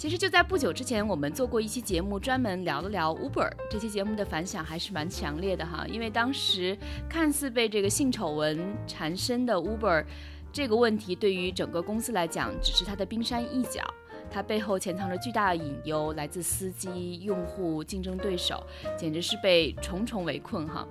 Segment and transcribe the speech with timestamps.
[0.00, 3.52] 其实就在不久之前，我们做过一期节目，专门聊了聊 Uber。
[3.70, 6.74] 这期节目的反响还是蛮强烈的哈，因为当时
[7.06, 10.02] 看似被这个性丑闻缠身的 Uber，
[10.50, 13.82] 这个问题对于整个公司来讲只是它的冰山一角，
[14.30, 20.88] 它背后潜藏着巨大的隐忧，来自司机、用户、竞争对手，简直是被重重围困哈。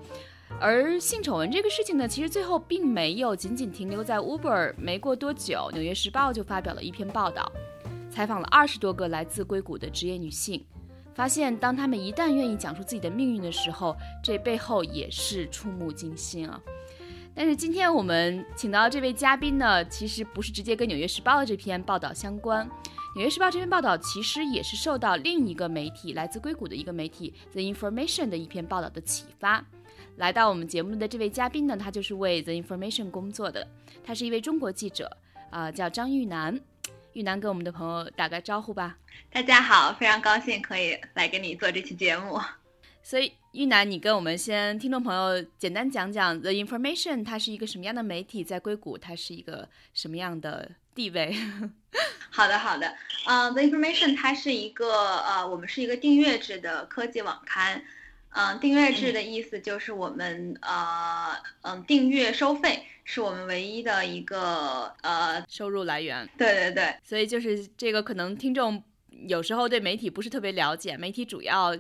[0.60, 7.52] 而性丑闻这个事情呢，其实最后并没有仅仅停留在 Uber，没过多久，《纽约时报》就发表了一篇报道。
[8.10, 10.66] 采访了二十多个来自硅谷的职业女性，
[11.14, 16.60] 发现当她们一旦愿意讲述自己的命运的时候，这背后也是触目惊心啊。
[17.36, 22.68] 但是今天我们请到这位嘉宾呢，其实不是直接跟《纽约时报》的这篇报道相关，
[23.16, 29.64] 《纽约时报》这篇报道其实也是受到另一个媒体来自硅谷的一个媒体 The Information 的一篇报道的启发。
[30.18, 33.66] 来到我们节目的这位嘉宾呢，他就是为 The Information 工作的，
[34.04, 35.10] 他是一位中国记者，
[35.50, 36.60] 啊，叫张玉楠。
[37.20, 38.96] 玉楠跟我们的朋友打个招呼吧。
[39.30, 42.40] 大家好，非常高兴可以来跟你做这期节目。
[43.04, 51.36] 所以玉楠，你跟我们先听众朋友简单讲讲 The Information，它是一个什么样的媒体，在硅谷它是一个什么样的地位？
[52.32, 52.96] 好的，好的。
[53.26, 57.84] 呃，The Information 它是一个呃，我们是一个订阅制的科技网刊。
[58.32, 66.30] 嗯，订阅制的意思就是我们呃嗯订阅收费是我们唯一的一个呃收入来源。
[66.38, 68.84] 对对对，所以就是这个可能听众
[69.28, 71.76] 有时候对媒体不是特别了解，媒体主要。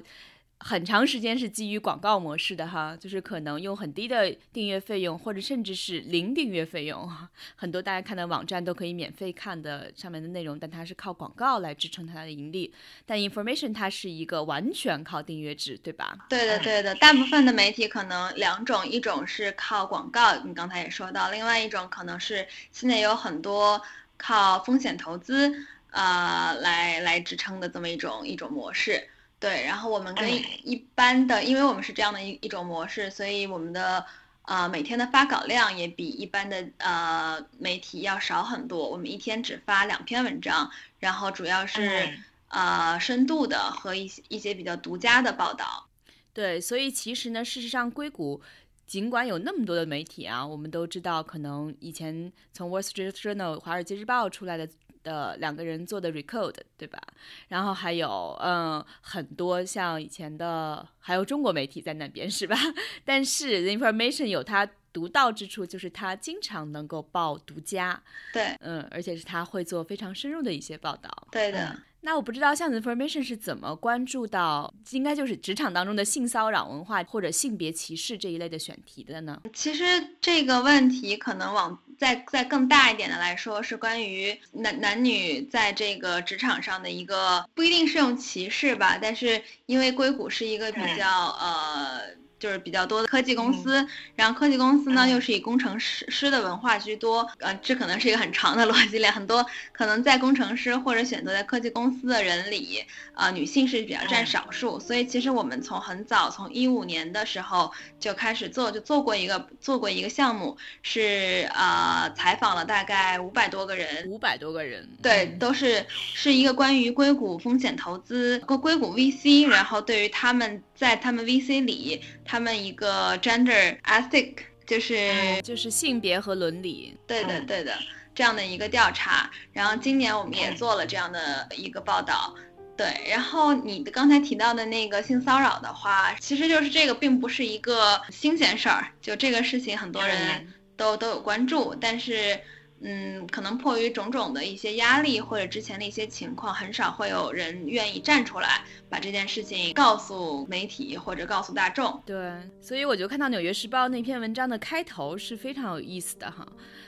[0.61, 7.09] 很长时间是基于广告模式的哈，就是可能用很低的订阅费用，或者甚至是零订阅费用，
[7.55, 12.73] 很多大家看的网站都可以免费看的上面的内容，但它是靠广告来支撑它的盈利。
[13.05, 16.17] 但 information 它是一个完全靠订阅制，对吧？
[16.27, 16.93] 对的，对的。
[16.95, 23.81] 大部分的媒体可能两种，一种是靠广告，你刚才也说到，另外一种可能是现在有很多
[24.17, 29.07] 靠风险投资呃来来支撑的这么一种一种模式。
[29.39, 30.29] 对，然后我们跟
[30.65, 34.05] 一般的，因为我们是这样的一一种模式，所以我们的
[34.41, 38.89] 呃每天的发稿量也比一般的呃媒体要少很多。
[38.89, 40.69] 我们一天只发两篇文章，
[40.99, 42.19] 然后主要是
[42.49, 45.87] 呃深度的和一些一些比较独家的报道。
[46.33, 48.41] 对，所以其实呢，事实上硅谷
[48.85, 54.67] 尽管有那么多的媒体啊，我们都知道，可能以前从 Wall Street Journal 华尔街日报出来的。
[55.09, 57.01] 呃两个人做的 record，对吧？
[57.47, 62.55] 然后还有嗯很多像以前的，还有中国媒体在那边是吧？
[63.03, 68.01] 但是 the information 有它独到之处，就是他经常能够报独家，
[68.33, 71.75] 对，嗯，而且是他会做非常深入的一些报道，对的。
[72.01, 79.41] 那我不知道像 information 是怎么关注到，应该就是职场当中的性骚扰文化或者性别歧视这一类的选题的呢？
[79.53, 79.83] 其实
[80.21, 91.07] 这个问题可能往再再更大一点的来说，是关于男男女在这个职场上的一个不一定是用歧视吧，但是因为硅谷是一个比较
[91.41, 92.17] 呃。
[92.39, 93.85] 就是比较多的科技公司，
[94.15, 122.01] 然后科技公司呢又是以工程师师的文化居多，呃，这可能是一个很长的逻辑链，很多可能在工程师或者选择在科技公司的人里，呃，女性是比较占少数，所以其实我们从很早，从一五年的时候就开始做，就做过一个做过一个项目，是呃采访了大概五百多个人，五百多个人，对，都是是一个关于硅谷风险投资，硅硅谷 VC，然后对于他们在他们 VC 里。
[122.29, 124.35] 他们一个 gender ethic
[124.67, 127.73] 就是就是性别和伦理，对的对的
[128.13, 132.35] 这样的一个调查，然后今年我们也做了这样的一个报道，
[132.77, 142.39] 对，然后你的刚才提到的那个性骚扰的话，其实就是这个并不是一个新鲜事儿，就这个事情很多人都都有关注，但是。
[142.81, 152.01] 嗯，可能迫于种种的一些压力或者之前的一些情况，很少会有人愿意站出来把这件事情告诉媒体或者告诉大众。
[152.05, 156.47] 对，所以我就看到《纽约时报》那篇文章的开头是非常有意思的哈，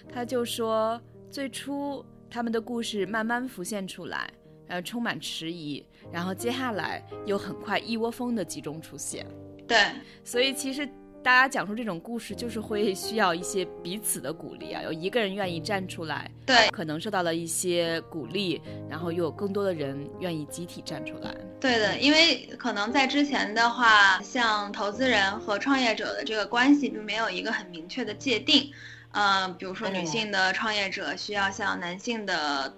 [0.10, 4.30] 他就说最初他们的故事慢慢浮现出来，
[4.68, 9.28] 然后充满迟疑，然后接下来又很快一窝蜂的集中出现。
[9.68, 9.78] 对，
[10.24, 10.88] 所以其实。
[11.24, 18.60] 大家讲述这种故事，就是会需要一些彼此的鼓励啊，有一个人愿意站出来，对，可能受到了一些鼓励，
[18.90, 21.36] 然后又有更多的人愿意集体站出来。
[21.60, 28.72] 对的，因为可能在之前的话，像投资人和创业者的这个关系并没有一个很明确的界定，
[29.12, 32.74] 呃，比如说女性的创业者需要向男性的。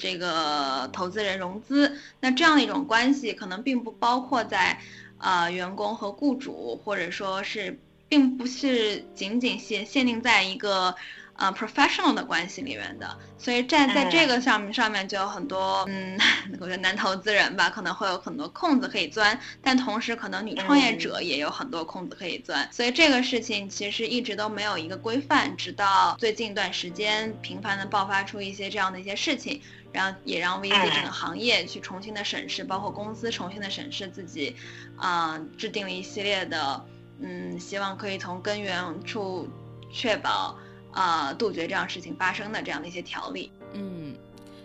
[0.00, 4.78] 这个投资人融资，那这样的一种关系可能并不包括在，
[5.18, 7.78] 呃，员工和雇主，或者说是，
[8.08, 10.94] 并不是仅仅限限定在一个。
[11.40, 16.18] 呃，professional 的关系里面的，所以站在这个上面上面就有很多，嗯，
[16.58, 29.62] 我觉得男投资人吧，可能会有很多空子可以钻，但同时可能女创业者也有很多空子可以钻，所以这个事情其实一直都没有一个规范，直到最近一段时间频繁的爆发出一些这样的一些事情，
[29.92, 34.54] 然后也让 VC 整个行业去重新的审视，包括公司重新的审视自己，
[34.96, 36.84] 啊，制定了一系列的，
[37.20, 39.48] 嗯，希望可以从根源处
[39.92, 40.58] 确保。
[40.90, 43.52] 呃，杜绝这样事情发生的这样的一些条例。
[43.74, 44.16] 嗯，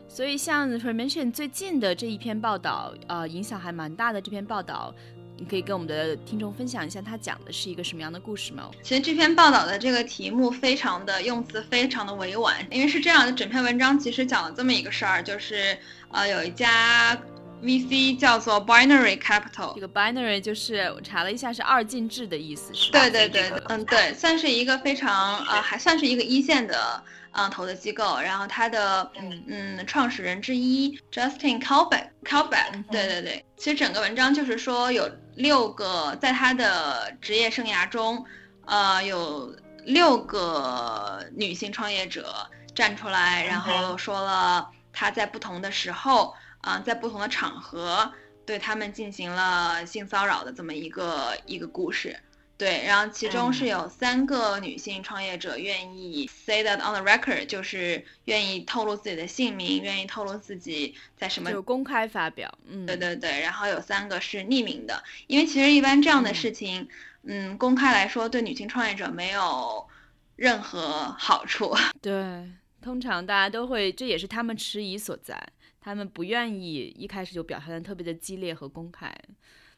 [0.07, 4.21] 所以像 f r m e n t i o n 最近的这一篇报道，呃，影响还蛮大的。
[4.21, 4.95] 这篇报道，
[5.37, 8.69] 你可以跟我们的听众分享一下，它讲的是一个什么样的故事吗？
[8.81, 15.77] 其实这篇报道的这个题目非常的用词非常的委婉，因为是这样的，整篇文章其实讲了这么一个事儿，就是
[16.11, 17.17] 呃，有一家。
[17.63, 22.99] VC 叫做 Binary Capital，这个 Binary 就是我查了一下是二进制的意思，是吧？
[22.99, 27.01] 对对对，嗯对，算是一个非常呃还算是一个一线的
[27.33, 38.25] 嗯投的机构，然后它的嗯嗯创始人之一 Justin Calbeck Calbeck，对对对，其实整个文章就是说有六个在他的职业生涯中，
[38.65, 46.33] 呃有六个女性创业者站出来，然后说了他在不同的时候。
[46.63, 48.09] 啊，在不同的场合
[48.45, 52.17] 对他们进行了性骚扰的这么一个一个故事，
[52.57, 66.87] 对，然后其中是有三个女性创业者愿意 say that on the record，就是愿意透露自己的姓名，愿意透露自己在什么就公开发表，嗯，对对对，然后有三个是匿名的，因为其实一般这样的事情，
[67.23, 69.87] 嗯，公开来说对女性创业者没有
[70.35, 72.49] 任何好处， 对，
[72.81, 75.41] 通常大家都会，这也是他们迟疑所在。
[75.81, 79.13] 他们不愿意一开始就表现的特别的激烈和公开，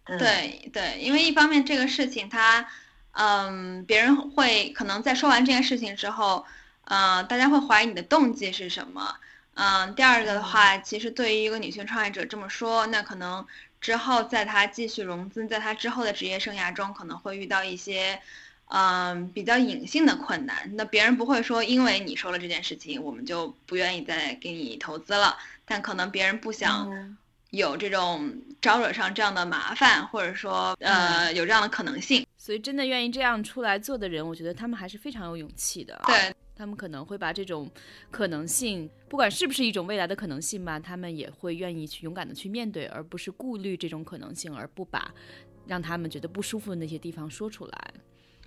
[0.06, 2.68] 对对，因为一方面这个事情他，
[3.12, 6.46] 嗯，别人会可能在说完这件事情之后，
[6.84, 9.16] 嗯，大家会怀疑你的动机是什么，
[9.56, 13.46] 嗯，第二个的话，其实对于一个女性创业者这么说，那可能
[13.81, 18.22] 之后在她继续融资，在她之后的职业生涯中可能会遇到一些。
[18.68, 25.38] 嗯，比较隐性的困难，那别人不会说，因为你说了这件事情，我们就不愿意再给你投资了。
[25.66, 27.18] 但可能别人不想
[27.56, 28.31] 有这种
[28.62, 32.25] 招惹上这样的麻烦，或者说，呃，有这样的可能性。
[32.38, 36.00] 所以，真的愿意这样出来做的人，我觉得他们还是非常有勇气的。
[36.06, 37.69] 对他们可能会把这种
[38.12, 45.13] 可能性，不管是不是一种未来的可能性吧，他们也会愿意去勇敢的去面对，而不是顾虑这种可能性，而不把
[45.66, 47.94] 让他们觉得不舒服的那些地方说出来。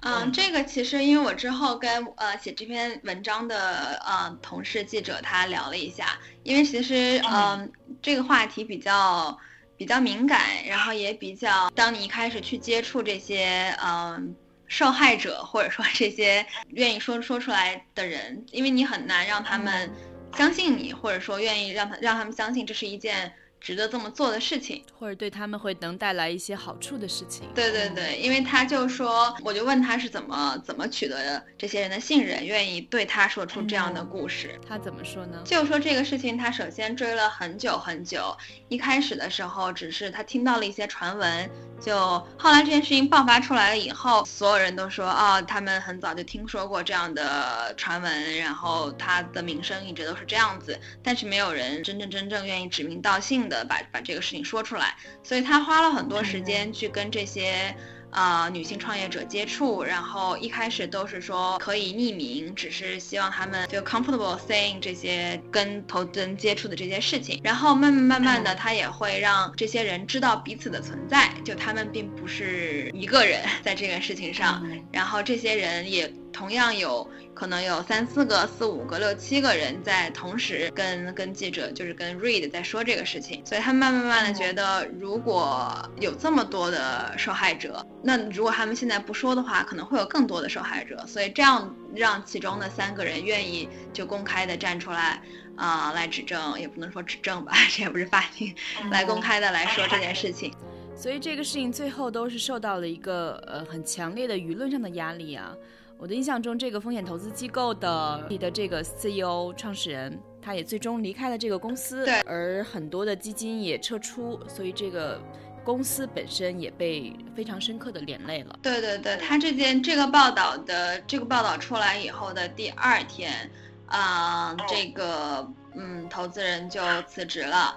[0.01, 7.71] 嗯，这个其实因为我之后跟呃写这篇文章的呃同事记者他聊了一下，因为其实嗯。
[8.01, 9.37] 这个话题比较
[9.77, 14.37] 比较敏感，然后也比较，当你一开始去接触这些嗯
[14.69, 19.93] 受害者或者说这些愿意说说出来的人，因为你很难让他们
[20.37, 23.33] 相信你，或者说愿意让他让他们相信这是一件。
[23.61, 27.49] 值得这么做的事情，或者对他们会能带来一些好处的事情。
[27.55, 34.59] 对对对，因为他就说，我就问他是怎么怎么取得这些人的信任，愿意对他说出这样的故事。
[34.67, 35.43] 他怎么说呢？
[35.45, 38.37] 就说这个事情，他首先追了很久很久，
[38.69, 41.97] 一开始的时候只是他听到了一些传闻，就
[42.39, 53.39] 后来这件事情爆发出来了以后，所有人都说哦，他们很早就听说过这样的传闻，然后他的名声一直都是这样子，但是没有人真正真正愿意指名道姓。
[53.49, 57.75] 的把把这个事情说出来，所以他花了很多时间去跟这些
[58.11, 74.63] 呃女性创业者接触，然后一开始都是说可以匿名，只是希望他们 feel comfortable saying 这些跟投资人接触的这些事情，然后慢慢慢慢的，他也会让这些人知道彼此的存在，就他们并不是一个人在这个事情上，
[74.93, 77.09] 然后这些人也同样有。
[77.35, 95.23] 可能有三四个、四五个、六七个人在同时跟跟记者，就是跟 Read 在说这个事情，所以他们慢慢慢的觉得，如果有这么多的受害者，那如果他们现在不说的话，可能会有更多的受害者，所以这样让其中的三个人愿意就公开的站出来，
[95.55, 98.53] 啊，来指证，也不能说指证吧， 这也不是法庭，
[98.91, 100.53] 来公开的来说这件事情。
[100.97, 105.55] 所以这个事情最后都是受到了一个呃很强烈的舆论上的压力啊。
[105.99, 115.21] 我的印象中，这个风险投资机构的你的这个 CEO 创始人，他也最终离开了这个公司，对，而很多的基金也撤出，所以这个
[115.65, 118.57] 公司本身也被非常深刻的连累了。
[118.63, 123.51] 对对对，他这件这个报道的这个报道出来以后的第二天，
[123.87, 127.77] 啊，这个嗯投资人就辞职了，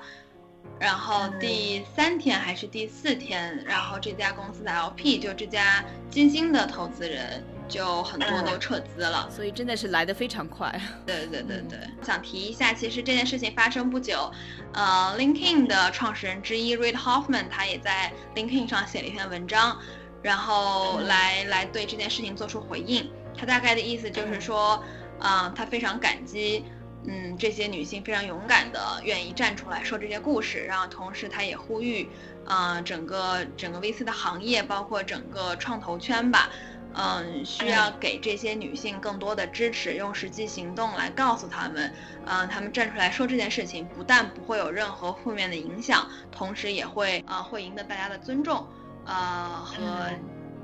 [0.80, 7.44] 然后第三天还是第四天，然后这家公司的 LP 就这家金星的投资人。
[7.72, 10.70] 就很多都撤资了，所以真的是来的非常快。
[11.06, 14.30] 对对对对，想提一下，其实这件事情发生不久，
[14.74, 19.80] 呃，LinkedIn 的创始人之一 Reid Hoffman 他也在 LinkedIn 上写了一篇文章，
[20.22, 23.10] 然后来来对这件事情做出回应。
[23.38, 24.84] 他大概的意思就是说，
[25.20, 26.66] 啊，他非常感激，
[27.08, 32.10] 嗯，这些女性非常勇敢的愿意站出来说这些故事，然后同时他也呼吁，
[32.46, 36.50] 啊，整个整个 VC 的行业，包括整个创投圈吧。
[36.94, 41.94] 嗯，需要给这些女性更多的支持，用实际行动来告诉她们，
[42.26, 48.68] 嗯，她们站出来说这件事情，不但不会有任何负面的影响，同时也会呃会赢得大家的尊重，
[49.06, 50.10] 呃和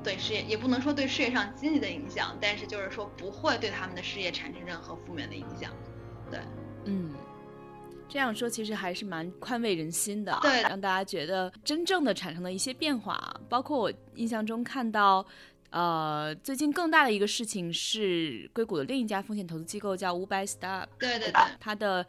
[0.03, 5.71] 对事业也不能说对事业上积极的影响，但是就是说不会对他们的事业产生任何负面的影响，
[6.29, 6.39] 对，
[6.83, 7.13] 嗯，
[8.09, 15.25] 这样说其实还是蛮宽慰人心的，对，让大家觉得真正的产生了一些变化，包括我印象中看到。
[15.69, 22.05] 呃，最近更大的一个事情是，硅谷的另一家风险投资机构叫五百 Star，对对对，它的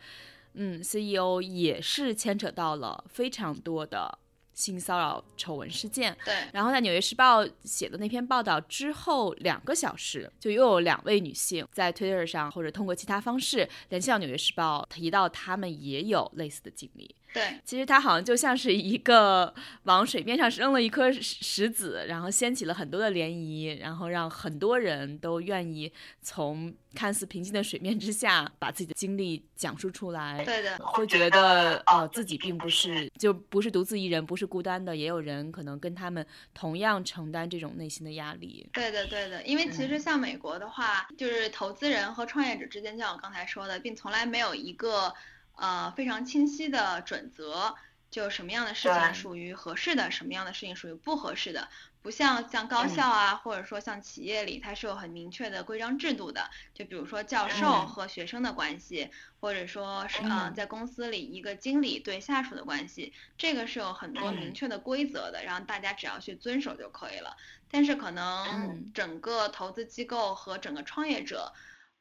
[0.55, 4.19] 嗯 CEO 也是牵扯到了非常多的。
[4.59, 6.35] 性骚扰丑闻事件，对。
[6.53, 17.15] 然后在《纽约时报》写的那篇报道之后两个小时，就又有两位女性在 Twitter 上或者通过其他方式联系到《纽约时报》，提到她们也有类似的经历。
[17.33, 30.45] 对，其实它好像就像是一个往水面上扔了一颗石子，然后掀起了很多的涟漪，然后让很多人都愿意从看似平静的水面之下把自己的经历讲述出来。
[30.45, 38.69] 对的，会觉得呃自己并不是就不是独自一人，不是孤单的，也有人可能跟他们同样承担这种内心的压力。
[38.73, 45.13] 对的，对的，因为其实像美国的话，就是投资人和创业者之间，像我刚才说的，并从来没有一个。
[45.61, 47.75] 呃，非常清晰的准则，
[48.13, 51.69] 就什么样的事情属于合适的，什么样的事情属于不合适的，
[52.03, 56.51] 不像像高校啊，或者说像企业里，它是有很明确的规章制度的。
[56.75, 67.37] 就比如说教授和学生的关系，或者说是呃，在公司里一个经理对下属的关系，这个是有很多明确的规则的，然后大家只要去遵守就可以了。
[67.71, 71.53] 但是可能整个投资机构和整个创业者。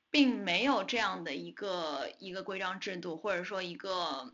[0.09, 4.33] 并没有这样的一个一个规章制度，或者说一个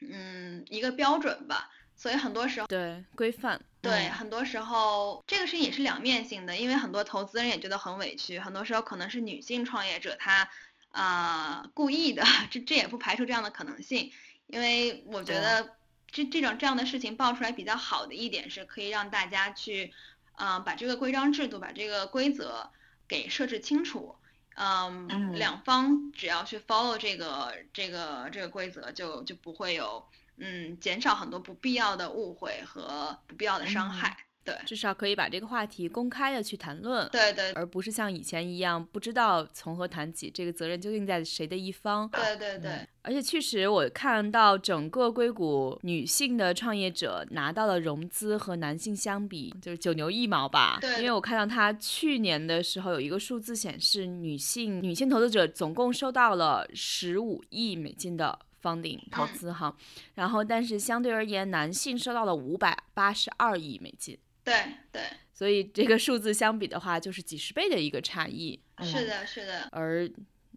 [0.00, 10.48] 嗯一个标准吧，所以很多时候对规范对很多时候这个事情也是两面性的，因为很多投资人也觉得很委屈，很多时候可能是女性创业者她
[10.90, 14.12] 啊故意的，这这也不排除这样的可能性，
[14.46, 15.76] 因为我觉得
[16.10, 19.92] 这这种这样的事情爆出来比较好的一点是可以让大家去
[20.32, 22.70] 啊把这个规章制度把这个规则
[23.08, 24.16] 给设置清楚。
[24.58, 30.02] 嗯，两方只要去 follow 这个这个这个规则，就就不会有
[30.38, 34.16] 嗯减少很多不必要的误会和不必要的伤害。
[34.44, 42.08] 对，至少可以把这个话题公开的去谈论，对对，而不是像以前一样不知道从何谈起，这个责任究竟在谁的一方？
[42.10, 50.78] 对对对，而且确实我看到整个硅谷女性的创业者拿到了融资和男性相比就是九牛一毛吧？
[50.80, 59.76] 对，因为我看到他去年的时候有一个数字显示，女性女性投资者总共收到了十五亿美金的 funding 投资哈，
[60.14, 64.18] 然后但是相对而言，男性收到了五百八十二亿美金。
[64.42, 64.54] 对
[64.90, 68.58] 对，所以这个数字相比的话，就是几十倍的一个差异。
[68.80, 69.68] 是的，是的。
[69.72, 70.08] 而，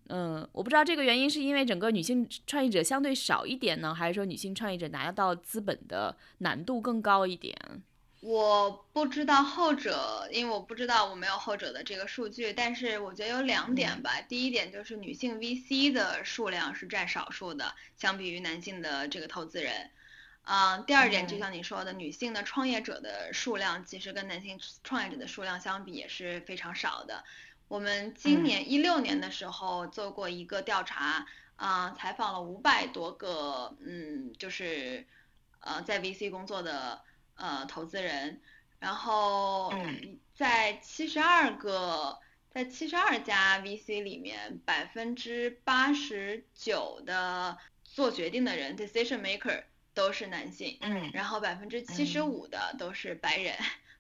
[0.09, 7.55] 嗯，我不知道这个原因是因为整个女性创业者相对少一点呢，还是说女性创业者拿到资本的难度更高一点？
[8.21, 12.51] 我不知道后者，因为我不知道我没有后者的这个数据。
[12.51, 14.19] 但是我觉得有两点吧。
[14.27, 19.89] 第一点就是女性 VC 的数量是占少数的，相比于男性的这个投资人。
[20.43, 27.23] 嗯，第二点就像你说的，女性的创业者的数量其实跟男性创业者的数量相比也是非常少的。
[27.67, 35.05] 我们今年一六年的时候做过一个调查，啊，采访了五百多个，嗯，就是
[35.59, 37.01] 呃在 VC 工作的
[37.39, 38.41] 呃投资人，
[38.79, 39.73] 然后
[40.35, 42.19] 在七十二个，
[42.49, 49.63] 在七十二家 VC 里面，百分之八十九的做决定的人 decision maker。
[49.95, 53.53] 都是男性，嗯，然后百分之七十五的都是白人。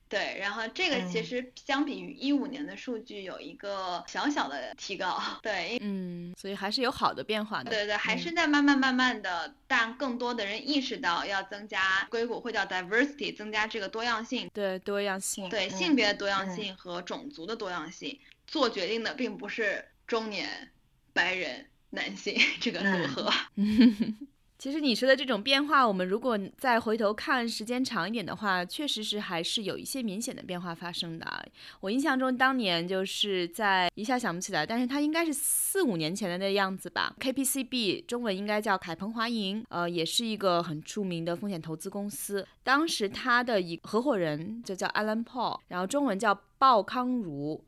[0.09, 7.69] 对，然后这个其实相比于一五年的数据有一个小小的提高， 对，嗯，所以还是有好的变化的。
[7.69, 20.71] 对对，还是在慢慢慢慢的，但更多的人意识到要增加硅谷会叫 diversity，增加这个多样性，对多样性，对性别的多样性和种族的多样性，做决定的并不是中年
[21.13, 23.31] 白人男性 这个组合。
[24.59, 31.49] 其实你说的这种变化，我们如果再回头看时间长一点的话，确实是还是有一些明显的变化发生的。
[31.79, 37.15] 我印象中当年就是在一下想不起来，但是它应该是四五年前的那样子吧。
[37.21, 42.45] KPCB 中文应该叫凯鹏华盈，呃，也是一个很著名的风险投资公司。
[42.61, 47.63] 当时他的一合伙人就叫 Alan Paul，然后中文叫鲍康如，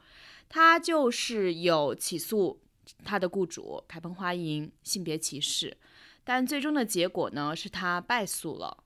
[0.50, 2.60] 他就是有起诉
[3.06, 5.78] 他的雇主凯鹏华盈性别歧视。
[6.24, 8.84] 但最终的结果呢，是他败诉了，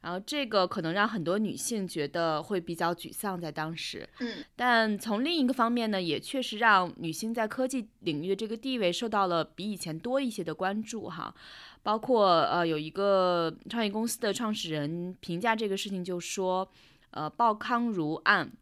[0.00, 4.08] 然后这个可能让很多女性觉得会比较沮丧，在当时。
[4.20, 11.34] 嗯，但从另一个方面呢，也确实让女性在科技领域的这个地位受到了比以前多一些的关注哈。
[11.82, 16.70] 包括呃，有一个创业公司的创始人评价这个事情就说，
[17.10, 18.52] 呃，鲍康如案。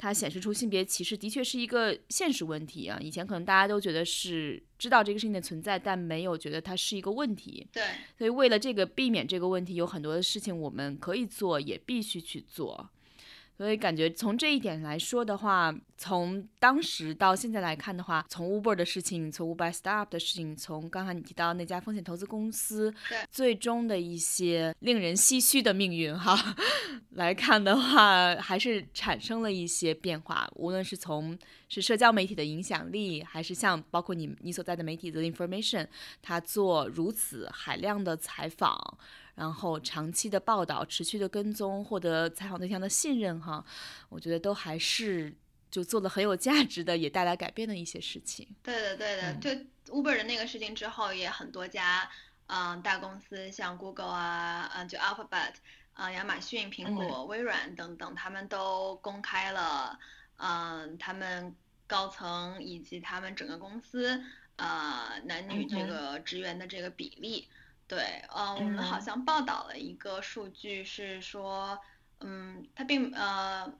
[0.00, 2.96] 它显示出性别歧视的确是一个现实问题啊！
[3.00, 7.66] 以前可能大家都觉得是知道这个事情的存在，但没有觉得它是一个问题。
[7.72, 7.82] 对，
[8.16, 12.88] 所以为了这个避免这个问题，有很多的事情我们可以做，也必须去做。
[13.58, 22.94] 所以感觉从这一点来说的话，从当时到现在来看的话，从 Uber 的事情，从 Uber Startup 的事情，从刚才你提到那家风险投资公司，
[23.32, 26.54] 最终的一些令人唏嘘的命运哈
[27.10, 30.48] 来看的话，还是产生了一些变化。
[30.54, 31.36] 无论是从
[31.68, 35.88] 是社交媒体的影响力，还是像包括你你所在的媒体的 Information，
[36.22, 38.98] 它做如此海量的采访。
[39.38, 43.64] 然后长期的报道、持续的跟踪、获得采访对象的信任，哈，
[44.08, 45.32] 我觉得都还是
[45.70, 48.48] 就做了很有价值的，也带来改变的一些事情。
[48.64, 49.48] 对的，对的，就
[49.94, 52.10] Uber 的那个事情之后，也很多家
[52.48, 55.52] 嗯大公司，像 Google 啊，嗯就 Alphabet，
[55.92, 59.96] 啊亚马逊、苹果、微软等等，他们都公开了
[60.38, 61.54] 嗯他们
[61.86, 64.20] 高层以及他们整个公司
[64.56, 67.46] 呃男女这个职员的这个比例。
[67.88, 71.80] 对，嗯，我们好像报道了一个数据，是说，
[72.20, 73.72] 嗯，它并呃，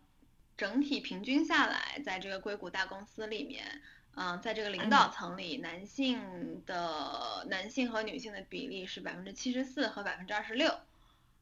[0.57, 3.83] 整体平均下来，在这个硅谷大公司里面，
[4.15, 10.75] 嗯，在这个领导层里，男性的男性和女性的比例是百分之七十四和百分之二十六，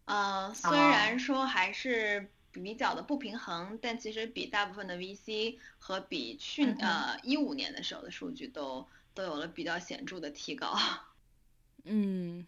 [0.07, 10.77] 嗯，虽然说还是比较的不平衡，但其实比大部分的 VC 和比去呃一五年的时候的数据都都有了比较显著的提高，
[11.85, 12.45] 嗯。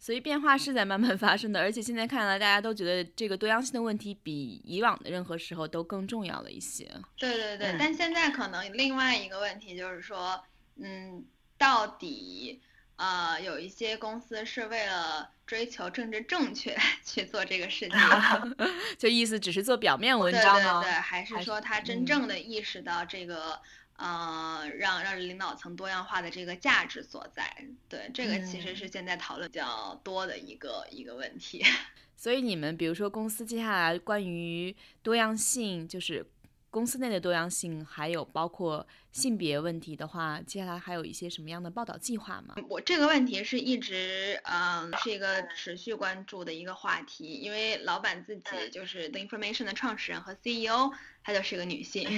[0.00, 6.88] 所以变化是在慢慢发生的，而且现在看来，大家都觉得这个多样性的问题比以往的任何时候都更重要了一些。
[7.16, 10.42] 对对对，但现在可能另外一个问题就是说，
[10.76, 11.24] 嗯，
[11.58, 12.60] 到底
[12.96, 17.98] 呃有一些公司是为了追求政治正确 去做这个事情，
[18.96, 20.80] 就意思只是做表面文章吗？
[20.80, 23.60] 对对对，还是说他真正的意识到这个？
[23.98, 31.64] 呃，让让领导层多样化的这个价值所在，对这个其实是现在讨论比较多的一个一个问题。
[32.16, 36.24] 所以你们比如说公司接下来关于多样性，就是
[36.70, 38.86] 公司内的多样性，还有包括
[39.18, 42.54] 性别问题的话，接下来还有一些什么样的报道计划吗？
[42.68, 50.92] 我这个问题是一直嗯是一个持续关注的一个话题，因为老板自己就是 The Information 的创始人和 CEO。
[51.24, 52.08] 她就是一个女性，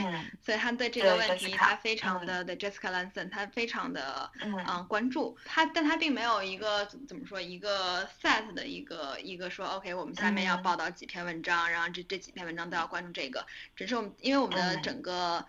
[0.41, 5.37] 所以她对这个问题，她非常的的 Jessica Lanson，她非常的嗯关注。
[5.45, 13.45] 她，但她并没有一个怎么说一个 set 的一个一个说 OK，我们下面要报道几篇文章，然后这这几篇文章都要关注这个。
[13.75, 15.45] 只是我们因为我们的整个嗯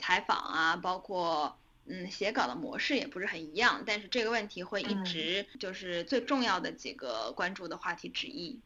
[0.00, 8.58] 采访啊，包括嗯写稿的模式也不是很一样，但是这个问题会一直就是最重要的几个关注的话题之一。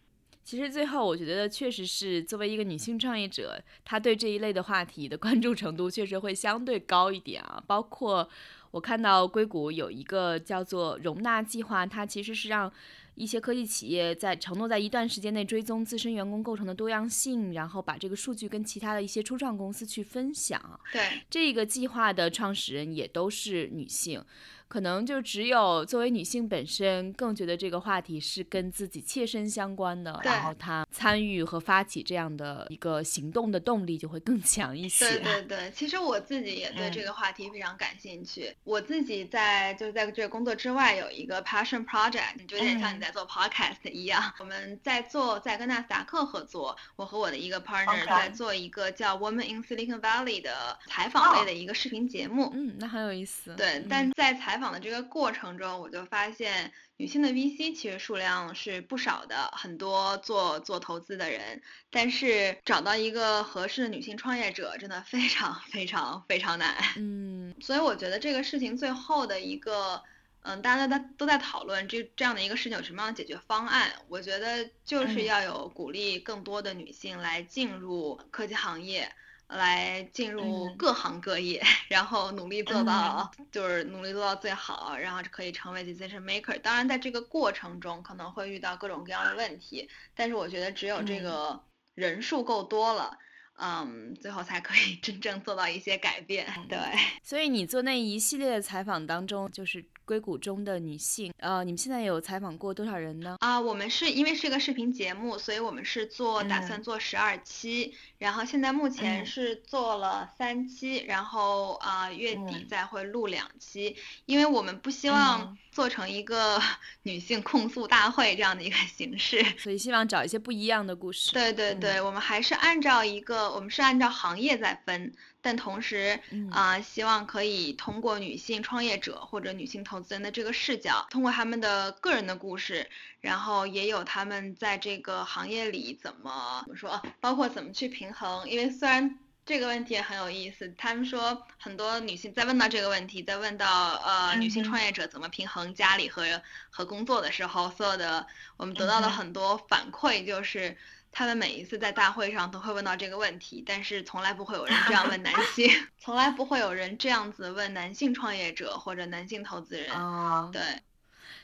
[0.45, 7.63] 其实最后，我觉得确实是作为一个女性创业者，她对这一类的话题的关注程度确实会相对高一点啊。
[7.67, 8.27] 包括
[8.71, 12.73] 我看到硅谷有一个叫做容纳计划，它其实是让
[13.19, 20.81] 一些科技企业在承诺在一段时间内追踪自身员工构成的多样性，然后把这个数据跟其他的一些初创公司去分享。
[20.93, 24.25] 对，这个计划的创始人也都是女性。
[24.69, 35.09] 可能就只有作为女性本身更觉得这个话题是跟自己切身相关的，然后她参与和发起这样的一个行动的动力就会更强一些。
[35.09, 38.55] 对对对，其实我自己也对这个话题非常感兴趣。
[38.65, 44.33] 我自己在就是在这个工作之外有一个 passion project，就有点像你在做 podcast 一样。
[44.39, 52.51] 我们在做在跟纳斯达克合作，我和我的一个 partner 在做一个叫 Woman in Silicon Valley 的采访类的一个视频节目。
[52.55, 53.55] 嗯，那很有意思。
[53.57, 66.77] 对，但在采访的这个过程中，我就发现女性的 VC 其实数量是不少的，很多做做投资的人，但是找到一个合适的女性创业者真的非常非常非常难。
[66.97, 70.03] 嗯，所以我觉得这个事情最后的一个，
[70.43, 73.93] 嗯，大家都在都在讨论这这样的一个事情有什么样的解决方案。
[74.09, 79.13] 我觉得就是要有鼓励更多的女性来进入科技行业。
[79.49, 86.59] 来进入各行各业， 然后努力做到，就是努力做到最好，然后可以成为 decision maker。
[86.61, 91.59] 当然，在这个过程中可能会遇到各种各样的问题，但是我觉得只有这个
[91.95, 93.17] 人数够多了，
[93.59, 96.47] 嗯，最后才可以 真正做到一些改变。
[96.69, 96.79] 对，
[97.23, 99.85] 所以你做那一系列的采访当中，就是。
[100.09, 103.37] 硅谷中的女性，呃，你们现在有采访过多少人呢？
[103.41, 113.95] 啊，我们是因为是一个视频节目，所以我们是做打算做十二期，然后现在目前是做了三期，然后啊月底再会录两期，
[114.25, 116.59] 因为我们不希望做成一个
[117.05, 121.33] 女性控诉大会这样的一个 形式，所以希望找一些不一样的故事。
[121.33, 125.13] 对对对，我们还是按照一个，我们是按照行业在分。
[125.41, 126.19] 但同时
[126.51, 138.49] 啊，希望可以通过女性创业者或者女性投资人的这个视角，通过他们的个人的故事，然后也有他们在这个行业里怎么怎么说，包括怎么去平衡。
[138.49, 150.77] 因为虽然这个问题也很有意思，他们说很多女性在问到这个问题，在问到呃女性创业者怎么平衡家里和和工作的时候，所有的我们得到的很多反馈就是。
[151.11, 155.69] 他们每一次在大会上都会问到这个问题，但是从来不会有人这样问男性，
[155.99, 159.91] 从来不会有人这样子问男性创业者或者男性投资人。
[159.93, 160.63] 啊，对，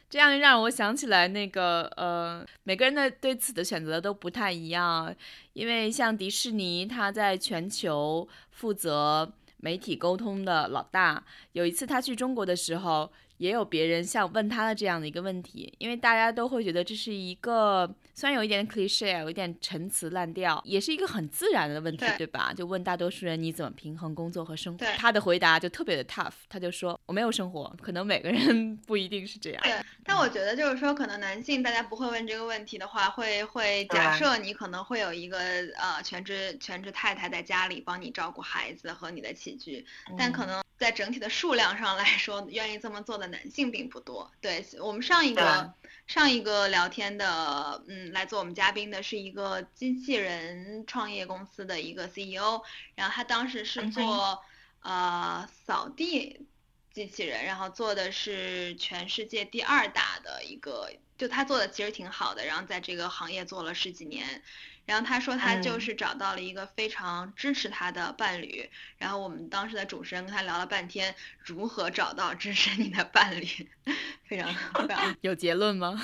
[0.09, 5.15] 这样让我想起来那个呃，每个人的对此的选择都不太一样，
[5.55, 13.13] 因为像迪士尼，他在全球负责媒体沟通的老大，有一次他去中国的时候。
[13.39, 22.55] 也有别人像问他的这样的一个问题，因为大家都会觉得这是一个虽然有一点 cliche，有一点陈词滥调，也是一个很自然的问题，对吧？
[22.57, 24.87] 就问大多数人你怎么平衡工作和生活？
[24.97, 27.75] 他的回答就特别的 tough，他就说我没有生活。
[27.83, 29.63] 可能每个人不一定是这样。
[29.65, 35.39] 对，但我觉得就是说，可能男性大家不会问这个问题的话，会会假设你可能会有一个
[35.77, 39.85] 呃全职全职太太在家里帮你照顾孩子和你的起居，
[40.17, 40.63] 但可能。
[40.77, 44.29] 在整体的数量上来说，愿意这么做的男性并不多。
[44.41, 45.73] 对我们上一个
[46.07, 52.63] 上一个聊天的，嗯，来做我们嘉宾的是一个机器人创业公司的一个 CEO，
[52.95, 54.43] 然后他当时是做
[54.81, 56.47] 呃扫地
[56.93, 64.43] 机器人，然后做的是全世界第二大的一个，就他做的其实挺好的，然后在这个行业做了十几年。
[64.87, 68.69] 然后他说他就是找到了一个非常支持他的伴侣，
[68.99, 73.47] 然后我们当时的主持人跟他聊了半天如何找到支持你的伴侣，
[74.25, 74.55] 非常
[74.87, 75.99] 非常有结论吗？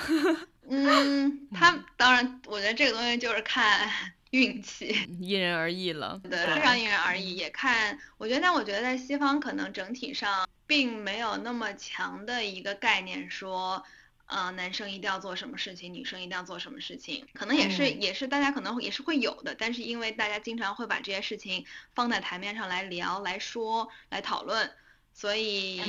[0.69, 3.90] 嗯，他当然，我觉得这个东西就是看
[4.31, 6.21] 运气， 因人而异了。
[6.23, 13.85] 对，非常因人而异，也看我觉得，但我觉得在西方可能整体上并没有那么强的一个概念说。
[14.31, 24.71] 呃，男生一定要做什么事情，女生一定要做什么事情，可能也是也是大家可能也是会有的，但是因为大家经常会把这些事情放在台面上来聊、来说、来讨论，
[25.12, 25.83] 所以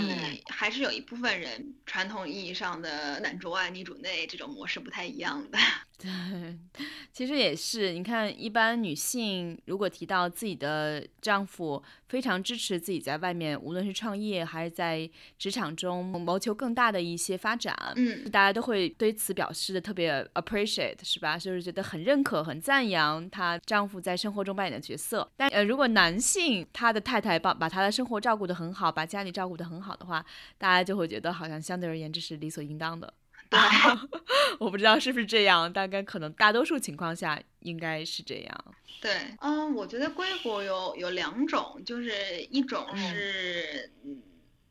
[0.48, 5.60] 还是有一部分人传统意义上的男主外女主内这种模式不太一样的。
[6.02, 6.58] 对，
[7.12, 7.94] 其实也是。
[7.94, 21.38] 你看，一般女性如果提到自己的丈夫非常支持自己在外面，无论是创业还是在职场中谋求更大的一些发展，嗯，大家都会对此表示的特别 appreciate，是吧？
[21.38, 25.30] 就是觉得很认可、很赞扬她丈夫在生活中扮演的角色。
[25.38, 30.26] 但呃，如果男性他的太太把把他的生活照顾得很好，把家里照顾得很好的话，
[30.58, 33.14] 大家就会觉得好像相对而言这是理所应当的。
[33.52, 33.60] 对
[34.60, 38.66] 我不知道是不是这样，大概可能大多数情况下应该是这样。
[39.02, 39.12] 对，
[39.42, 43.92] 嗯，我觉得硅谷有有两种，就是一种是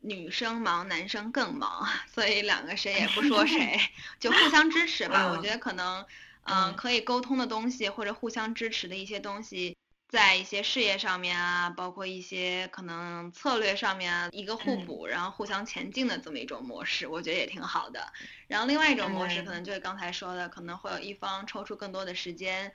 [0.01, 3.79] 女生忙，男生更忙，所以两个谁也不说 谁，
[4.19, 5.27] 就互相支持吧。
[5.31, 6.03] 我觉得可能，
[6.45, 9.75] 嗯，可以沟通的东西或者互相支持的一些东西。
[10.11, 18.11] 在一些事业上面啊，包括一些可能策略上面啊，一个互补，然后互相前进的这么一种模式，我觉得也挺好的。
[18.47, 22.73] 然后另外一种模式可能就是刚才说的，可能会有一方抽出更多的时间，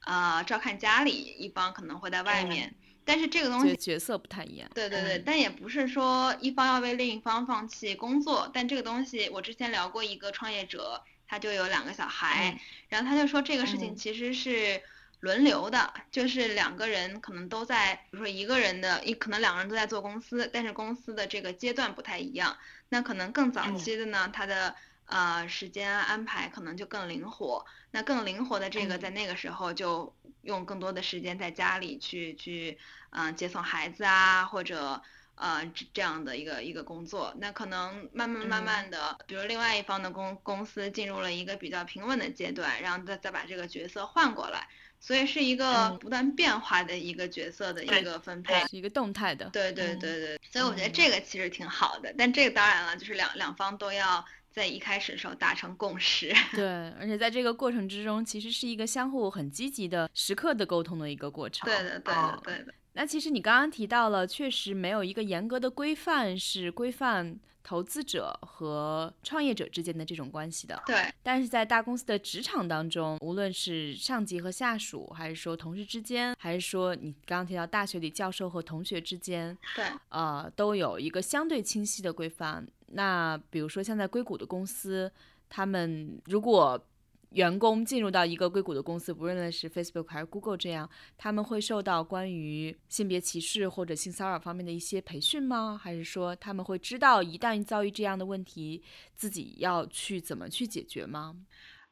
[0.00, 2.74] 啊，照看家里，一方可能会在外面。
[3.04, 4.70] 但是这个东西角色不太一样。
[4.74, 8.50] 对对对，但也不是说一方要为另一方放弃工作。
[8.54, 14.80] 但这个东西，我之前聊过一个创业者，他就有两个小孩，然后他就说这个事情其实是。
[15.20, 22.56] 轮流的，就是两个人可能都在，比如说一个人的，一可能两个人都在做公司，但是公司的这个阶段不太一样。
[22.88, 24.76] 那可能更早期的呢，他的
[25.06, 27.66] 呃时间安排可能就更灵活。
[27.90, 32.78] 那更灵活的这个，在那个时候就用更多的时间在家里去去
[33.10, 35.02] 嗯接送孩子啊，或者
[35.34, 37.34] 呃这样的一个一个工作。
[37.38, 44.68] 那可能慢慢慢慢的，比如另外一方的公公司进入了一个比较平稳的阶段，然后再再把这个角色换过来。
[45.00, 49.48] 所以是一个不断变化的一个角色的一个分配，是一个动态的。
[49.50, 56.34] 对对对对，所以我觉得这个其实挺好的，但这个当然了，就是两两方都要在一开始的时候达成共识。
[56.52, 56.66] 对，
[56.98, 61.68] 而且在这个过程之中，其实是一个相互很积极的时刻的沟通的一个过程。
[61.68, 62.74] 对的，对的，对的。
[62.94, 67.38] 那其实你刚刚提到了，确实没有一个严格的规范是规范。
[67.62, 71.12] 投资者和创业者之间的这种关系的，对。
[71.22, 82.66] 但是在大公司的职场当中，无论是上级和下属，还是说同事之间，还是说你刚刚提到大学里教授和同学之间，对，呃，都有一个相对清晰的规范。
[82.92, 85.12] 那比如说像在硅谷的公司，
[85.50, 86.82] 他们如果
[87.30, 95.78] 员工进入到一个硅谷的公司，不论是 Facebook 还是 Google 这样，他们会受到关于性别歧视或者性骚扰方面的一些培训吗？
[95.82, 98.82] 还是说他们会知道一旦遭遇这样的问题，
[99.14, 101.36] 自己要去怎么去解决吗？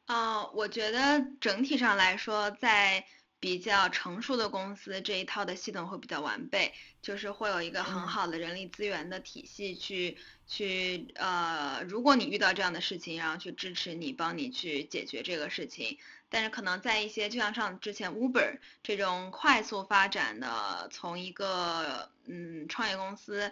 [0.05, 3.03] 啊，我觉得整体上来说，在
[3.39, 10.17] 比较成熟的公司，这一套的系统会比较完备，就是会有一个很好的人力资源的体系去。
[10.49, 15.97] 去呃，如果你遇到这样的事情，然后去支持你，帮你去解决这个事情。
[16.29, 23.51] 但是可能在一些，就像上之前 Uber 这种快速发展的，从一个嗯创业公司，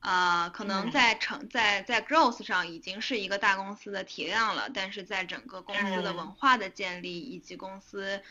[0.00, 8.22] 啊，可能在成在在 growth 上已经是一个大公司的体量了，但是在整个公司的文化的建立以及公司。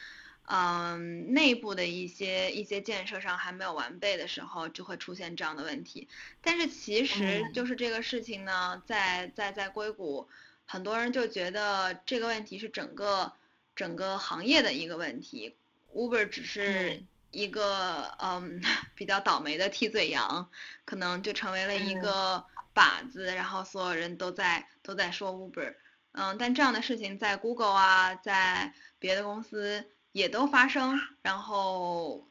[0.47, 6.08] 嗯，内部的一些一些建设上还没有完备的时候，就会出现这样的问题。
[6.41, 10.29] 但是其实就是这个事情呢，在在在硅谷，
[10.67, 13.34] 很多人就觉得这个问题是整个
[13.75, 15.55] 整个行业的一个问题
[15.95, 18.62] ，Uber 只是一个嗯
[18.93, 20.47] 比较倒霉的替罪羊，
[20.86, 25.73] 可能就成为了一个靶子，然后所有人都在都在说 Uber。
[26.12, 29.89] 嗯，但这样的事情在 Google 啊，在别的公司。
[30.15, 32.25] 也都发生，然后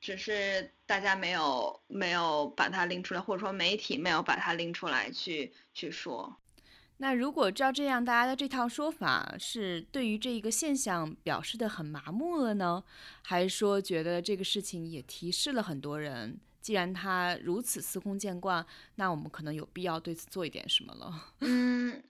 [0.00, 6.34] 只是大家没有没有把它拎出来，或者说媒体没有把它拎出来去去说。
[6.96, 12.82] 那如果照这样，大家的这套说法是对于这一个现象表示的很麻木了呢，
[13.20, 16.40] 还是说觉得这个事情也提示了很多人？
[16.62, 21.34] 既然他如此司空见惯，那我们可能有必要对此做一点什么了？
[21.40, 22.02] 嗯，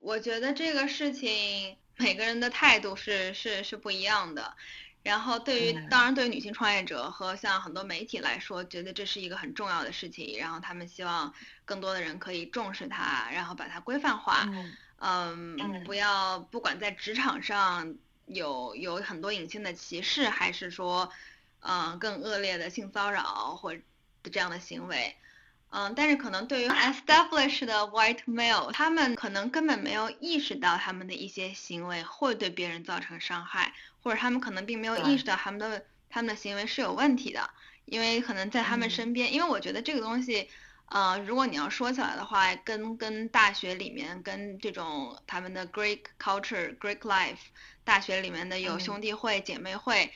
[0.00, 1.76] 我觉得这个事情。
[1.96, 4.56] 每个人的态度是是是不一样的，
[5.02, 11.32] 然后对于当然对于女性创业者和像很多媒体来说，觉得这是一个很重要的事情，然后他们希望
[11.64, 14.48] 更多的人可以重视它，然后把它规范化，
[14.98, 17.94] 嗯，不要不管在职场上
[18.26, 21.12] 有有很多隐性的歧视，还是说，
[21.60, 23.74] 嗯，更恶劣的性骚扰或
[24.22, 25.14] 这样的行为。
[25.76, 37.50] 嗯，但是可能对于 established 的 white male，他们可能根本没有意识到他们的一些行为会对别人造成伤害，或者他们可能并没有意识到他们的他们的行为是有问题的，
[37.86, 40.48] 因为可能在他们身边，因为我觉得这个东西，
[40.90, 47.38] 呃，如果你要说起来的话，跟跟大学里面跟这种他们的 Greek culture Greek life，
[47.82, 50.12] 大学里面的有兄弟会姐妹会。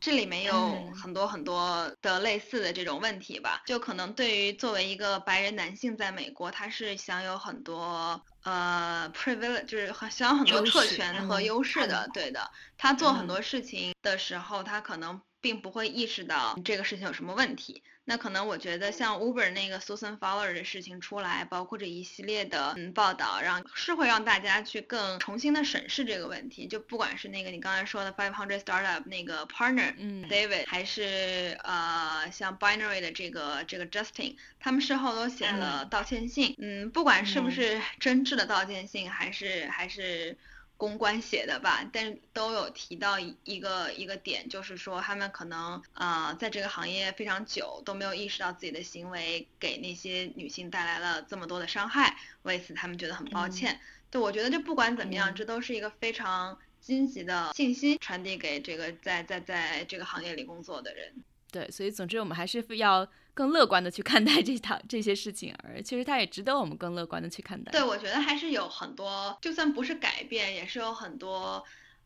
[0.00, 12.50] 这里面有很多很多的类似的这种问题吧，就可能对于作为一个白人男性在美国，他是享有很多呃 privilege，就是享有很多特权和优势的，对的。
[12.76, 17.82] 他做很多事情的时候，他可能并不会意识到这个事情有什么问题。
[18.04, 26.66] 那可能我觉得像 Uber 那个 Susan Fowler 的事情出来，包括这一系列的嗯报道，让是会让大家去更重新的审视这个问题。
[26.66, 36.56] 就不管是那个你刚才说的 Five Hundred Startup 那个 partner，嗯，David，还是呃像 Binary 的这个这个 Justin，他们事后都写了道歉信。
[36.58, 40.36] 嗯，不管是不是真挚的道歉信，还是还是
[40.80, 53.78] 公关写的吧，但是都有提到一个一个点，就是说他们可能呃在这个行业非常久，都没有意识到自己的行为给那些女性带来了这么多的伤害，为此他们觉得很抱歉。
[54.10, 61.12] 对，我觉得这不管怎么样，这都是一个非常积极的信息传递给这个在在在这个行业里工作的人。
[61.52, 67.72] 对，所以总之我们还是要更乐观的去看待这套这些事情，而其实它也值得我们更乐观的去看待。
[67.72, 71.64] 对，我觉得还是有很多，就算不是改变，也是有很多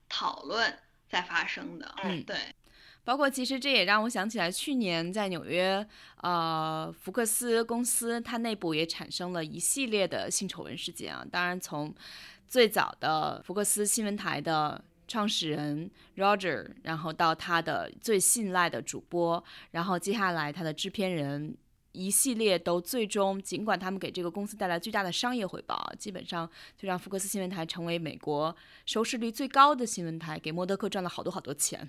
[0.08, 1.94] 讨论在发生的。
[2.02, 2.36] 嗯，对。
[3.04, 5.86] 包括其实这也让我想起来，去年在纽约，
[6.22, 11.24] 呃，福克斯公司它内部也产生了一系列的性丑闻事件啊。
[11.30, 11.94] 当然，从
[12.48, 14.82] 最早的福克斯新闻台的。
[15.06, 21.56] 创始人 Roger，然后到他的最信赖的主播，然后接下来他的制片人，
[21.92, 28.54] 一系列都最终，尽管他们给这个公司带来巨大的商业回报，基本上就让福克斯新闻台成为美国
[28.86, 31.88] 收视率最高的新闻台，给默多克赚了好多好多钱。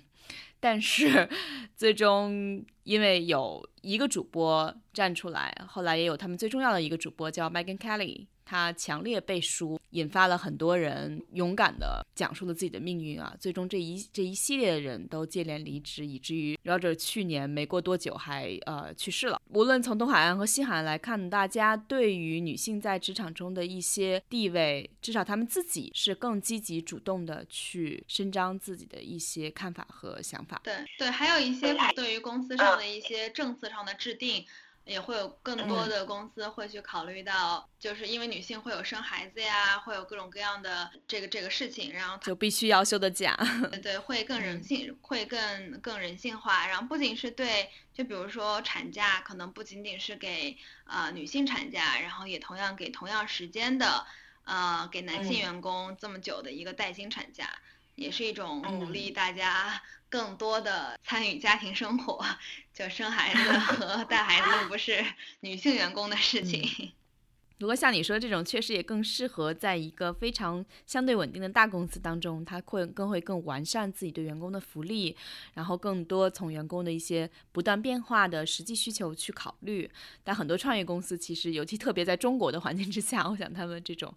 [0.60, 1.28] 但是
[1.76, 8.26] 最终因为有一个主播站出来，后来也有他们最重要的一个主播叫 Megan Kelly。
[8.46, 13.36] 他强烈背书，引发了很多人勇敢的讲述了自己的命运啊！
[13.40, 19.42] 最终这一这一系列的人都接连离职，以至于 Roger 去年没过多久还呃去世了。
[19.50, 30.60] 无论从东海岸和西海岸来看，大家对于女性在职场中的一些地位，至少他们自己是更积极主动的去伸张自己的一些看法和想法。
[30.62, 34.46] 对对，还有一些对于公司上的一些政策上的制定。
[34.86, 43.36] 也会有更多的公司会去考虑到，就是因为女性会有生孩子呀，会有各种各样的这个这个事情，然后就必须要休的假。
[43.82, 46.68] 对，会更人性，会更更人性化。
[46.68, 54.06] 然后不仅是对，就比如说产假，可能不仅仅是给呃女性产假，然后也同样给同样时间的
[54.44, 57.58] 呃给男性员工这么久的一个带薪产假。
[57.96, 62.24] 也是一种鼓励大家更多的参与家庭生活，
[62.72, 65.04] 就生孩子和带孩子又不是
[65.40, 66.92] 女性员工的事情。
[67.58, 75.16] 如果像你说这种，确实也更适合在一个非常相对稳定的大公司当中，它会更会更完善自己对员工的福利，
[75.54, 79.90] 然后更多从员工的一些不断变化的实际需求去考虑。
[80.22, 84.14] 但很多创业公司其实，尤其特别在中国的环境之下，我想他们这种，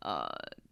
[0.00, 0.26] 呃。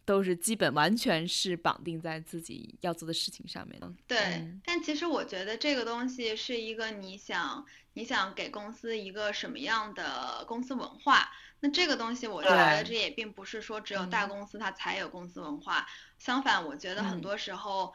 [0.08, 3.92] 都是基本完全是绑定在自己要做的事情上面的。
[4.06, 11.30] 对，但其实我觉得这个东西是一个你想你想给公司一个什么样的公司文化。
[11.60, 15.86] 那这个东西我觉得这也并不是说只有大公司它才有公司文化，
[16.18, 17.92] 相反，我觉得很多时候。
[17.92, 17.94] 嗯，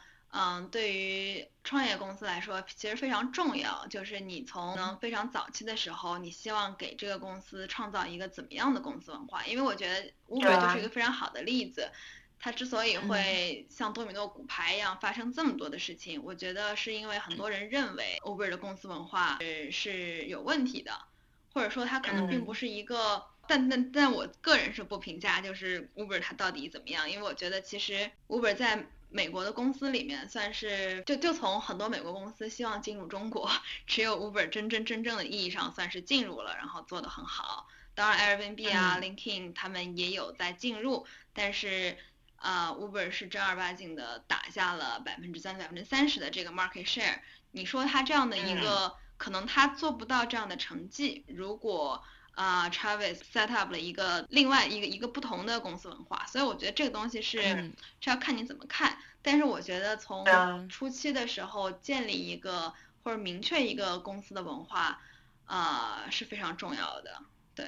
[0.71, 3.85] 对于创业公司来说，其实非常重要。
[3.87, 9.45] 就是你从非常早期的时候，你希望给这个公司创造一个怎么样的公司文化？
[9.45, 11.91] 因为我觉得 Uber 就是一个非常好的例子。
[12.39, 20.91] 它之所以会像多米诺骨牌一样发生这么多的事情，我觉得是因为很多人认为 Uber 的公司文化是是有问题的，
[21.53, 23.23] 或者说它可能并不是一个。
[23.45, 27.09] 但但但我个人是不评价，就是 Uber 它到底怎么样？
[27.09, 33.49] 因为我觉得其实 Uber 在美国的公司里面算是就就从很多美国公司希望进入中国，
[33.85, 37.67] 只有 Uber 真真真正的意义上算是进入了，然后做得很好。
[37.93, 41.95] 当然 Airbnb 啊，LinkedIn 他们也有在进入，但是
[42.37, 47.19] 啊 Uber 是正儿八经的打下了百分之三百分之三十的这个 market share。
[47.51, 52.03] 你说他这样的一个可能他做不到这样的成绩，如果
[52.35, 57.41] 啊，Travis set up 了一个另外一个一个不同的公司文化，所以我觉得这个东西是
[57.99, 58.97] 是要看你怎么看。
[59.21, 60.25] 但是我觉得从
[60.67, 64.99] 初期的时候建立一个或者明确一个公司的文化，
[65.45, 67.17] 啊是非常重要的。
[67.53, 67.65] 对，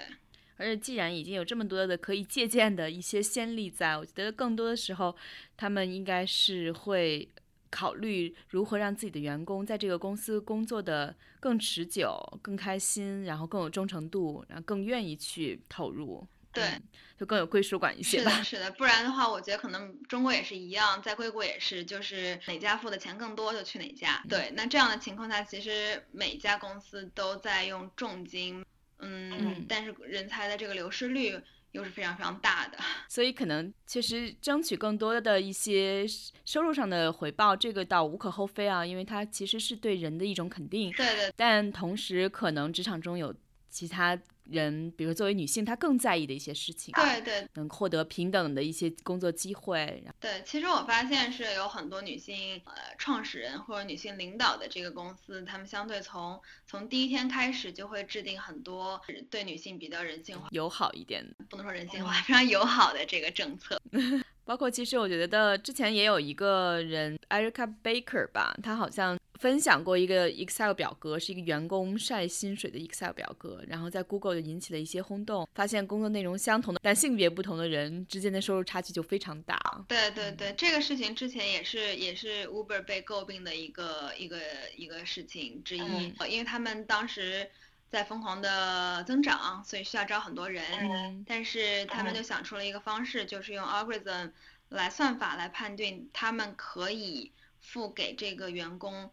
[0.57, 5.15] 而且既然已经有这么多的可以借鉴的一些先例在，我觉得更多的时候
[5.55, 7.29] 他们应该是会。
[7.75, 16.81] 考虑如何让自己的员工在这个公司工作的更持久、更开心，然后更有忠诚度，然后更愿意去投入，对，
[17.19, 18.31] 就更有归属感一些吧。
[18.31, 24.23] 是的， 是的，不然的话，我觉得可能中国也是一样，在硅谷也是，就是哪家付的钱更多就去哪家。
[24.29, 28.65] 对，那这样的情况下，其实每家公司都在用重金，
[28.99, 31.37] 嗯，但是人才的这个流失率。
[31.75, 32.77] 又是非常非常大的，
[33.09, 36.05] 所以可能确实争取更多的一些
[36.45, 40.91] 收入上的回报，这个倒无可厚非啊，因为它其实是对人的一种肯定。
[40.93, 41.33] 对对。
[41.35, 43.35] 但同时，可能职场中有
[43.69, 44.17] 其他。
[44.49, 50.03] 人，比如作为女性，她更在意的一些事情，对对，能获得平等的一些工作机会。
[50.19, 63.81] 对，其实我发现是有很多女性呃创始人或者女性领导的这个公司，他们相对从从第一天开始就会制定很多对女性比较人性化、友好一点，不能说人性化， 非常友好的这个政策。
[64.45, 79.85] 包括其实我觉得之前也有一个人，Erica Baker 吧，她好像分享过一个 Excel 表格，是一个员工晒薪水的 Excel 表格，然后在 Google 就引起了一些轰动，发现工作内容相同的，但性别不同的人之间的收入差距就非常大。
[79.87, 84.39] 对对对，这个事情之前也是也是 Uber 被诟病的一个一个
[84.75, 87.47] 一个事情之一，因为他们当时。
[87.87, 91.23] 在疯狂的增长，所以需要招很多人。
[91.25, 94.31] 但是他们就想出了一个方式，就是用 algorithm
[94.69, 97.31] 来算法来判定他们可以
[97.61, 99.09] 付给这个员工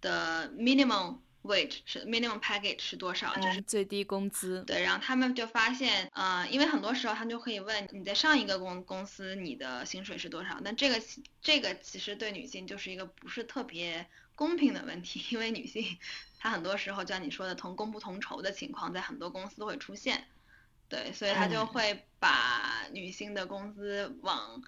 [0.00, 4.62] 的 minimum wage 是 minimum package 是多少，就是最低工资。
[4.66, 11.02] 对，然后他们就发现，呃，因为很多时候他们就可以问你在上一个公公司你的薪水是多少，但这个
[11.40, 15.98] 这个其实对女性就是一个不是特别公平的问题， 因为女性。
[16.42, 20.26] 她很多时候，就像你说的，同工不同酬的情况，在很多公司都会出现，
[20.88, 24.62] 对，所以他就会把女性的工资往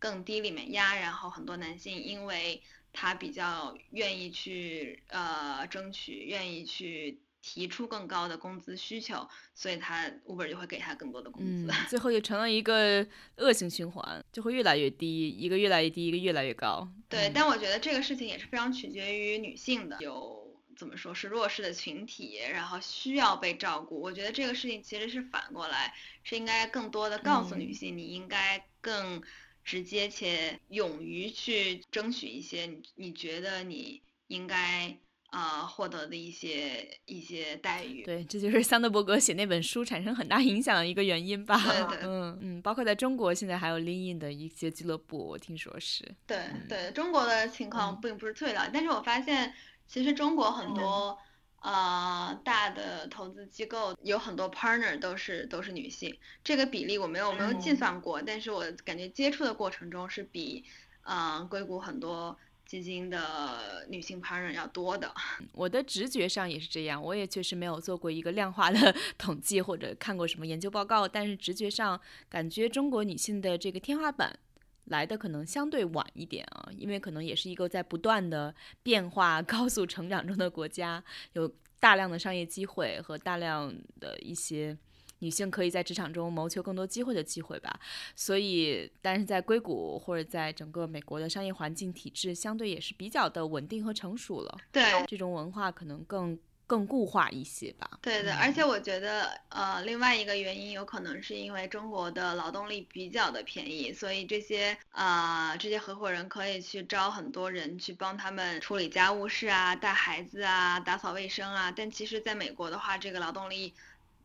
[0.00, 2.60] 更低里面压，然后很多男性因为
[2.92, 16.88] 他比较愿意去呃争取，愿意去提出更高的工资需求，所以他 Uber 就会给他更多的工资， 最后就成了一个恶性循环，就会越来越低，一个越来越低，一个越来越高。
[17.08, 20.40] 对，但我觉得这个事情也是非常取决于女性的，有。
[20.74, 24.00] 怎么说是弱势的群体，然后需要被照顾。
[24.00, 29.22] 我觉得这个事情其实是反过来，是应该更多的告诉女性，你应该更
[29.64, 34.96] 直接且勇于去争取一些你你觉得你应该
[35.30, 38.02] 啊获得的一些一些待遇。
[38.04, 41.58] 对，这就是桑德伯格写那本书产生很大影响的一个原因吧。
[41.58, 46.04] 对 对，嗯嗯，包括在中国现在还有 Lean 的一些俱乐部，我听说是。
[46.26, 46.38] 对
[46.68, 49.54] 对，中国的情况并不是特别了，但是我发现。
[49.84, 51.18] 其实中国很多
[51.62, 60.64] 呃大的投资机构有很多 partner 都是都是女性，这个比例我没有没有计算过，但是我感觉接触的过程中是比
[61.04, 62.36] 嗯硅谷很多
[62.66, 65.12] 基金的女性 partner 要多的。
[65.52, 74.38] 我的直觉上也是这样，我也确实没有做过一个量化的 统计或者看过什么研究报告，但是直觉上感觉中国女性的这个天花板。
[74.86, 81.02] 来的可能相对晚一点啊，因为可能也是一个在不断的变化、 高速成长中的国家，
[81.34, 84.76] 有大量的商业机会和大量的一些
[85.20, 87.78] 女性可以在职场中谋求更多机会的机会吧。
[88.16, 94.58] 所以，但是在硅谷或者在整个美国的商业环境体制，相对也是比较的稳定和成熟了。
[94.72, 96.38] 对，这种文化可能更。
[96.72, 97.98] 更固化一些吧。
[98.00, 111.70] 对的，而且我觉得，呃，另外一个原因有可能是因为中国的劳动力比较的便宜，所以这些啊，这些合伙人可以去招很多人去帮他们处理家务事啊、带孩子啊、打扫卫生啊。
[111.70, 113.74] 但其实，在美国的话，这个劳动力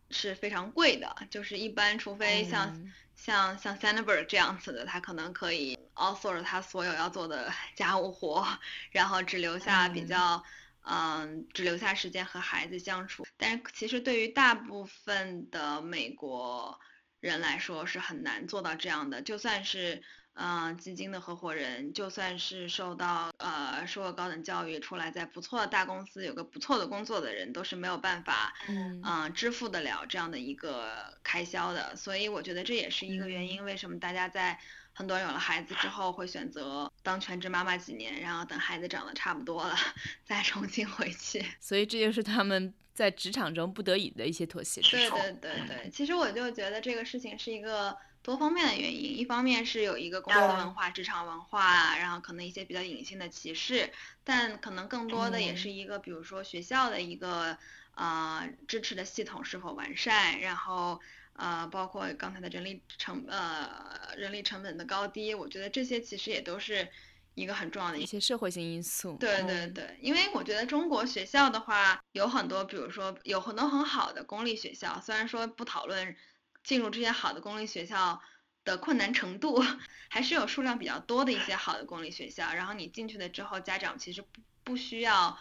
[0.10, 2.74] 是非常贵的，就是一般，除非像
[3.14, 8.48] 像像 Sandberg 这样子的，他可能可以 outsource 他所有要做的 家务活，
[8.91, 10.41] 然后只留下比较。
[10.89, 16.79] 嗯，只留下时间和孩子相处，但是其实对于大部分的美国
[17.19, 19.21] 人来说是很难做到这样的。
[19.21, 20.01] 就算是
[20.33, 31.95] 嗯基金的合伙人，就算是受到呃受过高等教育出来在不错的大公司有个不错的工作的人，都是没有办法嗯支付得了这样的一个开销的。
[31.97, 34.57] 所以我觉得这也是一个原因，为什么大家在。
[34.98, 39.76] 很多人有了孩子之后会选择当全职妈妈几年，然后等孩子长得差不多了
[40.26, 41.45] 再重新回去。
[41.60, 44.82] 所以这就是他们在职场中不得已的一些妥协。
[44.82, 53.91] 对对对对，其实我就觉得这个事情是一个多方面的原因，一方面是有一个公司文化、职场文化，然后可能一些比较隐性的歧视，
[54.24, 57.56] 但可能更多的也是一个，比如说学校的一个
[57.93, 61.00] 呃支持的系统是否完善，然后。
[61.38, 63.69] 呃，包括刚才的人力成呃
[64.17, 66.88] 人力成本的高低，我觉得这些其实也都是
[67.35, 69.15] 一个很重要的一些社会性因素。
[69.19, 76.15] 对对对，因为我觉得中国学校的话有很多，比如说有很多很好的公立学校，虽然说不讨论
[76.63, 78.19] 进入这些好的公立学校
[78.65, 79.63] 的困难程度，
[80.09, 82.51] 还是有数量比较多的一些好的公立学校。
[82.53, 85.38] 然后你进去了之后，家长其实不不需要。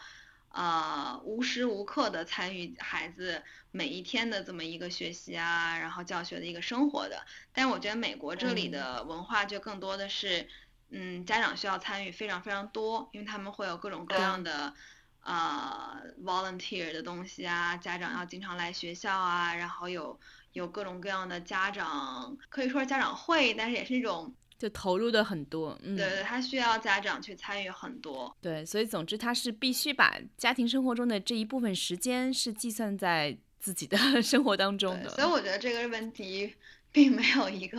[0.57, 3.43] 呃，无时无刻的参与孩子
[3.73, 7.27] 每一天的这么一个学习啊，然后教学的一个生活的。
[7.53, 10.49] 但是我觉得美国这里的文化就更多的是，
[10.89, 14.73] 嗯，家长需要参与非常非常多，因为他们会有各种各样的
[15.21, 20.19] 呃 volunteer 的东西啊，家长要经常来学校啊，然后有
[20.55, 24.35] 有各种各样的家长，可以说是家长会，但是也是一种。
[24.59, 36.55] 就投入的很多，嗯，对对，他需要家长去参与很多，对，所以总之他是必须把家庭生活中的这一部分时间是计算在自己的 生活当中的，所以我觉得这个问题
[36.91, 37.79] 并没有一个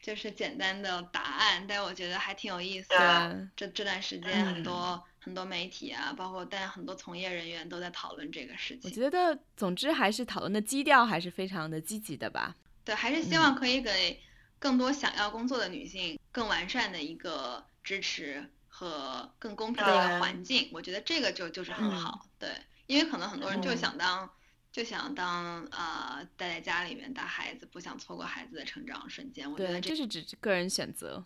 [0.00, 3.48] 就是简单的答案，但我觉得还挺有意思的。
[3.54, 8.80] 这这段时间很多很多媒体啊，包括但很多从业人员都在讨论这个事情。
[8.84, 12.56] 我觉得，总之还是讨论的基调还是非常的积极的吧。
[12.82, 14.18] 对，还是希望可以给
[14.60, 20.70] 更多想要工作的女性更完善的一个支持和更公平的一个环境。
[20.72, 22.28] 我觉得这个就就是很好。
[22.38, 22.48] 对，
[22.86, 24.30] 因为可能很多人就想当。
[24.72, 29.50] 就想当呃待在家里面带孩子，不想错过孩子的成长瞬间。
[29.50, 31.24] 我觉得这是指个人选择。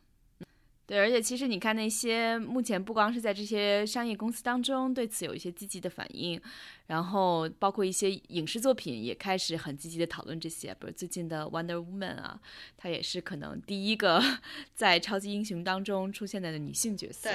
[0.86, 6.40] 对，而且其实你看那些目前不光是在这些商业公司当中对此有一些积极的反应，
[6.86, 10.74] 然后包括一些影视作品也开始很积极的讨论这些。
[10.74, 12.40] 比如最近的 Wonder Woman 啊，
[12.76, 14.22] 她也是可能第一个
[14.74, 17.30] 在超级英雄当中出现的女性角色。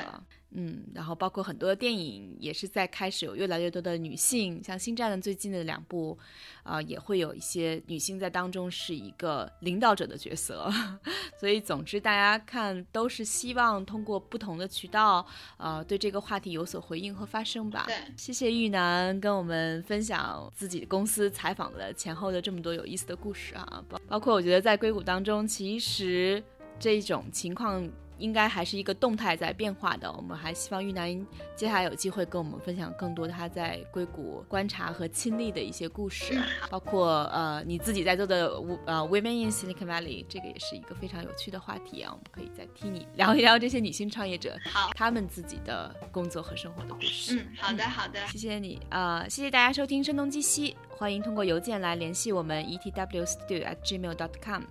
[0.51, 6.17] 嗯，然后包括很多电影也是在开始有越来越多的女性，像《星战》的最近的两部，
[6.63, 10.67] 啊，也会有一些女性在当中是一个领导者的角色。
[11.39, 15.23] 所以，总之大家看都是希望通过不同的渠道，
[15.57, 17.83] 呃，对这个话题有所回应和发声吧。
[17.85, 26.43] 对，谢谢玉楠跟我们分享自己公司采访的前后的这么多有意思的故事啊，包包括我觉得在硅谷当中，其实
[26.77, 27.89] 这种情况。
[28.19, 30.11] 应该还是一个动态在变化的。
[30.11, 36.39] 我们还希望玉楠接下来有机会跟我们分享更多他在硅谷观察和亲历的一些故事，
[36.69, 38.47] 包括呃你自己在做的
[38.85, 42.11] 呃 Women in Silicon Valley，这个也是一个非常有趣的话题啊。
[42.11, 47.39] 我们可以再听你聊一聊这些女性创业者，好，他们自己的工作和生活的故事。
[47.39, 50.71] 嗯，好的，好的，谢谢你啊，谢谢大家收听《声东击西》。
[50.99, 54.63] 欢迎通过邮件来联系我们 etwstudio@gmail.com，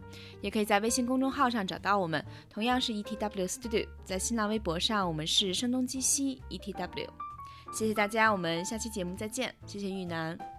[0.42, 3.88] 也可以在微信公众号上找到我们，同样是 etwstudio。
[4.04, 7.08] 在新浪微博上，我们是声东击西 etw。
[7.72, 9.54] 谢谢大家，我们下期节目再见。
[9.64, 10.57] 谢谢玉楠。